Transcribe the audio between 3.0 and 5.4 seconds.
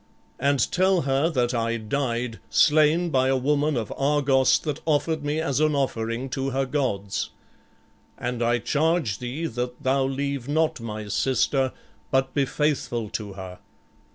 by a woman of Argos that offered me